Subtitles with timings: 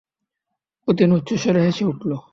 [0.87, 2.11] অতীন উচ্চস্বরে হেসে উঠল।